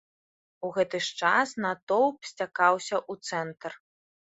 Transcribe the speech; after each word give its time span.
У 0.67 0.71
гэты 0.77 1.01
ж 1.09 1.21
час 1.21 1.53
натоўп 1.67 2.17
сцякаўся 2.33 2.95
ў 3.11 3.33
цэнтр. 3.33 3.83